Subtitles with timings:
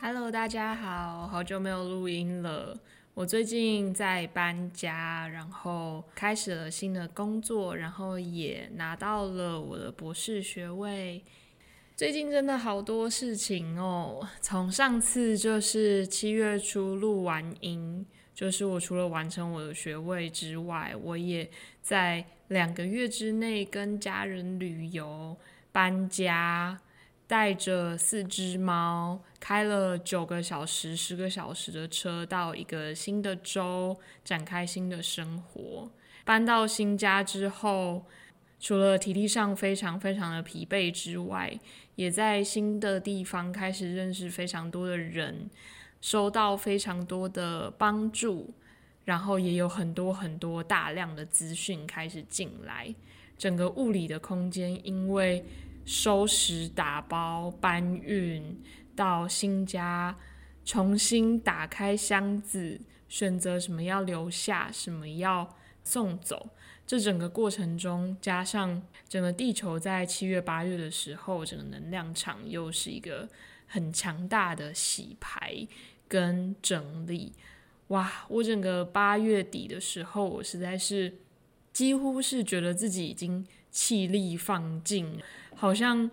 [0.00, 2.78] Hello，大家好，好久没有录音了。
[3.14, 11.24] 我最近在搬家，然后开始了新的工作，然后也拿到了我的博士学位。
[11.96, 14.24] 最近真的好多事情哦。
[14.40, 21.50] 从上次就是七月初录完音，就是我除了完成我的学位之外，我也
[21.82, 25.36] 在两个月之内跟家人旅游、
[25.72, 26.80] 搬家。
[27.28, 35.90] 带着四只猫，开了九个小时、十个小时的车，到一个新的州展开新的生活。
[36.24, 38.06] 搬到新家之后，
[38.58, 41.52] 除了体力上非常非常的疲惫之外，
[41.96, 45.50] 也在新的地方开始认识非常多的人，
[46.00, 48.54] 收到非常多的帮助，
[49.04, 52.94] 然后也有很多很多大量的资讯开始进来。
[53.36, 55.44] 整个物理的空间因为。
[55.88, 58.60] 收拾、打包、搬运
[58.94, 60.14] 到新家，
[60.62, 66.50] 重新打开箱子，选择什么要留下，什么要送走。
[66.86, 73.26] 这整个过程中，加上整个地球在七月、八月的时候，整个能量场又是一个
[73.66, 75.66] 很强大的洗牌
[76.06, 77.32] 跟整理。
[77.86, 78.26] 哇！
[78.28, 81.16] 我整个八月底的时候，我实在是
[81.72, 83.46] 几乎是觉得自己已经。
[83.70, 85.18] 气力放尽，
[85.54, 86.10] 好像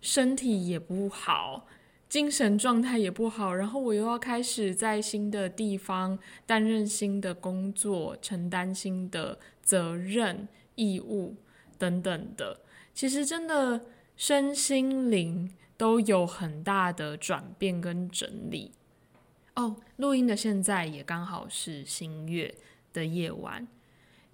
[0.00, 1.66] 身体也不好，
[2.08, 3.54] 精神状态也不好。
[3.54, 11.36] 然后我又要开始在新的地方担任新的工作，承担新的责任、义务
[11.78, 12.60] 等等的。
[12.94, 13.86] 其实真的
[14.16, 18.72] 身心灵都有很大的转变跟整理。
[19.54, 22.54] 哦，录音的现在也刚好是新月
[22.92, 23.66] 的夜晚。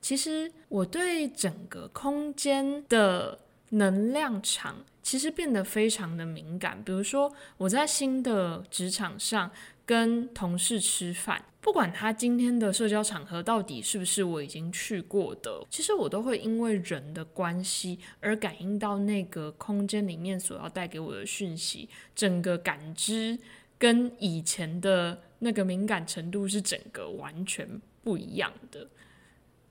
[0.03, 3.39] 其实我对整个空间的
[3.71, 6.83] 能量场其实变得非常的敏感。
[6.85, 9.51] 比如说，我在新的职场上
[9.87, 23.39] 跟同事吃饭，不管他今天的社交场合到底是不是我已经去过的，其实我都会因为人的关系而感应到那个空间里面所要带给我的讯息，整个感知
[23.79, 28.87] 跟以前的那个敏感程度是整个完全不一样的。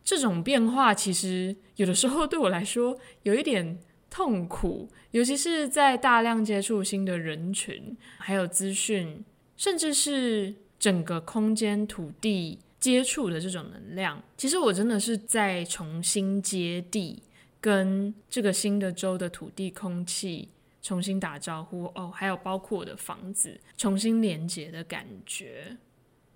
[0.04, 3.80] 这种变化其实有的时候对我来说有一点
[4.10, 9.24] 痛苦，尤其是在大量接触新的人群，还有资讯，
[9.56, 14.22] 甚至是整个空间、土地接触的这种能量。
[14.36, 17.22] 其实我真的是在重新接地，
[17.62, 20.50] 跟这个新的州的土地、空气
[20.82, 25.78] 重新打招呼哦，还有包括我的房子重新连接的感觉。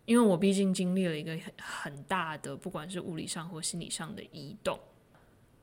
[0.05, 4.79] 因为我毕竟经历了一个很很大的，不管是物理上或心理上的移动。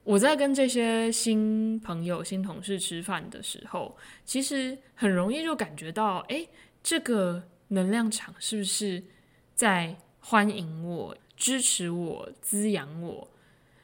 [0.04, 6.44] 我在跟这些新朋友、新同事吃饭的时候，其实很容易就感觉到，哎，
[6.82, 9.00] 这个能量场是不是
[9.54, 13.28] 在欢迎我、支持我、滋养我？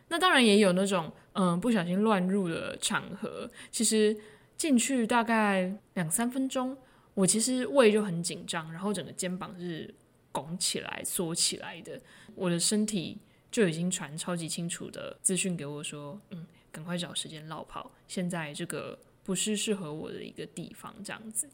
[0.08, 3.48] 那当然也有那种，嗯，不小心乱入的场合。
[3.70, 4.16] 其实
[4.56, 6.76] 进去大概两三分钟，
[7.14, 9.94] 我其实胃就很紧张，然后整个肩膀是。
[10.40, 12.00] 拱起来、缩起来的，
[12.36, 13.18] 我的身体
[13.50, 21.48] 就已经传超级清楚的资讯给我说：“嗯，赶快找时间绕跑。”现在这个不是适合我的一个地方，这样子，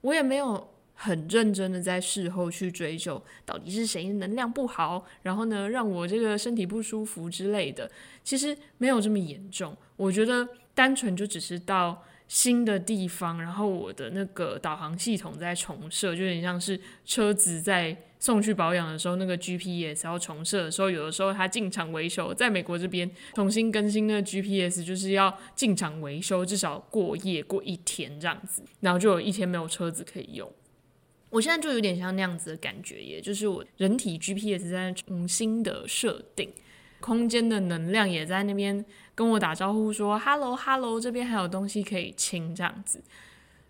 [0.00, 7.88] 我也没有很认真的在事后去追究到底是谁能量不好，然后呢让我这个身体不舒服之类的。
[8.24, 12.04] 其实没有这么严重，我觉得单纯就只是到。
[12.30, 30.50] 新的地方，然后我的那个导航系统在重设，就有点像是车子在送去保养的时候，那个 GPS 要重设的时候，有的时候它进场维修，在美国这边重新更新那个 GPS，就是要进场维修，至少过夜过一天这样子，然后就有一天没有车子可以用。
[31.30, 36.52] 我现在就有点像那样子的感觉，也就是我人体 GPS 在重新的设定。
[37.00, 43.00] 空间的能量也在那边跟我打招呼，说 “hello hello”，这边还有东西可以清，这样子。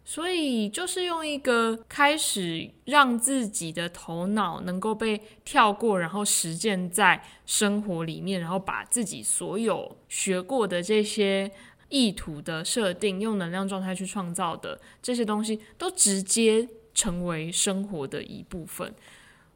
[0.09, 11.51] 所以就是用一个开始让自己的头脑能够被跳过，然后实践在生活里面，然后把自己所有学过的这些
[11.91, 18.95] 意图的设定，用能量状态去创造的这些东西，都直接成为生活的一部分。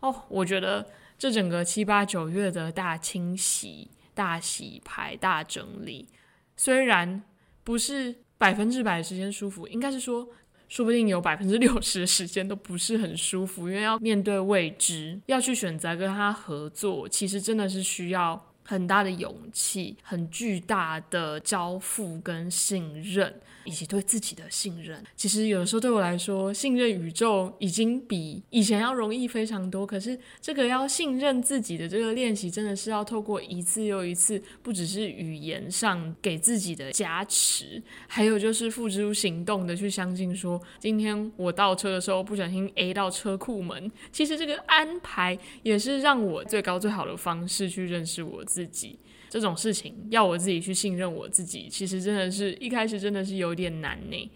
[0.01, 0.87] 哦，我觉得。
[1.19, 6.09] 这整个七八九月的大清洗、大洗牌、大整理，
[6.57, 7.23] 虽然
[7.63, 10.29] 不是百分之百的时间舒服，应该是说，
[10.69, 23.35] 说不定有百分之六十的时间都不是很舒服，因为要面对未知，要去选择跟他合作，其实真的是需要很大的勇气，很巨大的交付跟信任。
[23.65, 29.87] 以及对自己的信任，其实有的时候对我来说，信任宇宙已经比以前要容易非常多。
[29.87, 48.99] 可是这个要信任自己的这个练习，真的是要透过一次又一次，不只是语言上给自己的加持，还有就是付诸行动的去相信说，今天我倒车的时候不小心 A 到车库门，其实这个安排也是让我最高最好的方式去认识我自己。
[49.31, 54.31] 这种事情要我自己去信任我自己，其实真的是一开始真的是有点难呢。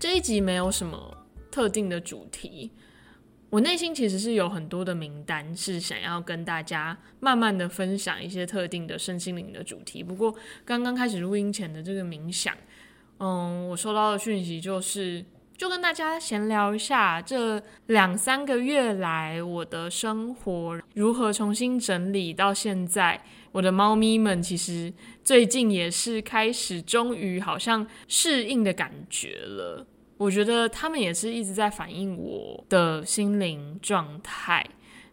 [0.00, 1.16] 这一集没有什么
[1.52, 2.72] 特定的主题。
[3.54, 10.02] 我内心其实是有很多的名单，是想要跟大家慢慢的分享一些特定的身心灵的主题。
[10.02, 10.34] 不过
[10.64, 12.52] 刚刚开始录音前的这个冥想，
[13.18, 15.24] 嗯，我收到的讯息就是，
[15.56, 23.22] 就跟大家闲聊一下这两三个月来我的生活如何重新整理，到现在
[23.52, 24.92] 我的猫咪们其实
[25.22, 29.86] 最近也是开始终于好像适应的感觉了。
[30.16, 34.64] 我觉得他们也是一直在反映我的心灵状态。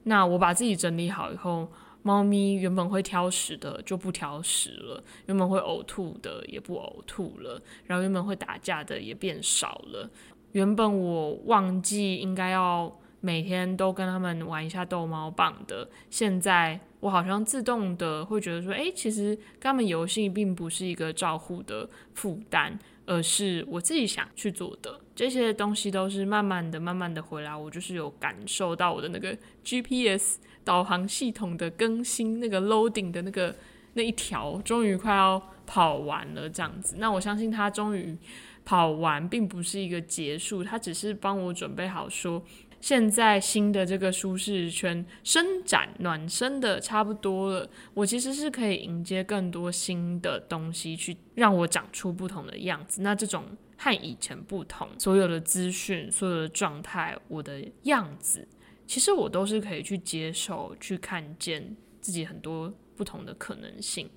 [0.03, 1.71] 那我把自己整理好以后，
[2.01, 10.09] 猫咪原本会挑食的就不挑食了，原本会呕吐的也不呕吐了，然后原本会打架的也变少了。
[10.53, 22.79] 原本我忘记应该要每天都跟他们玩一下逗猫棒的，现在我好像自动的会觉得说，哎，其实他们游戏并不是一个照护的负担。
[23.07, 27.53] 而是我自己想去做的，这些东西都是慢慢的、慢慢的回来。
[27.53, 33.53] 我就是有感受到我的那个 GPS 导航系统的更新，那个 loading 的那个
[33.95, 36.95] 那一条终于快要跑完了，这样子。
[36.99, 38.15] 那我相信它终于
[38.63, 42.41] 跑完，并不是一个结束，它只是帮我准备好说。
[42.81, 53.03] 现在新的这个舒适圈伸展暖身的差不多了，我其实是可以迎接更多新的东西，去让我长出不同的样子。
[53.03, 53.45] 那这种
[53.77, 58.47] 和以前不同，所有的资讯、所有的状态，我的样子，
[58.87, 64.09] 其实我都是可以去接受、去看见自己很多不同的可能性。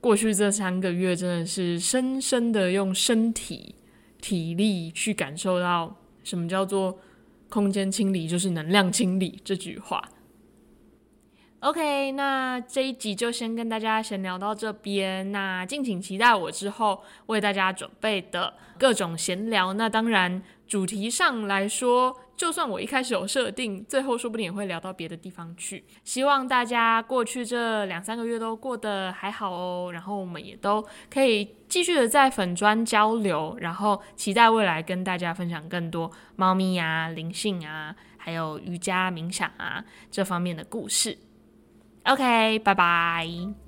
[0.00, 3.74] 过去这三个月，真的是深深的用身体
[4.18, 5.94] 体力去感受到
[6.24, 6.98] 什么叫做。
[7.48, 10.02] 空间清理就是能量清理这句话。
[11.60, 15.32] OK，那这一集就先跟大家闲聊到这边。
[15.32, 19.72] 那敬请期待我之后为大家准备的各种闲聊。
[19.72, 25.84] 那当然，主题上来说，就算我一开始有设定，最后说不定也会聊到别的地方去。
[26.02, 29.90] 希望大家过去这两三个月都过得还好哦。
[29.92, 41.16] 然后我们也都可以继续的在粉砖交流，然后期待未来跟大家分享更多猫咪啊、灵性啊，还有瑜伽冥想啊这方面的故事。
[42.04, 43.65] OK，拜拜。